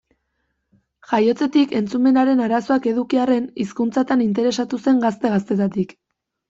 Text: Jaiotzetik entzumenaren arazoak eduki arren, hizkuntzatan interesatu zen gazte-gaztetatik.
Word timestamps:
Jaiotzetik 1.11 1.75
entzumenaren 1.81 2.41
arazoak 2.47 2.91
eduki 2.93 3.23
arren, 3.27 3.47
hizkuntzatan 3.65 4.29
interesatu 4.29 4.83
zen 4.89 5.05
gazte-gaztetatik. 5.09 5.97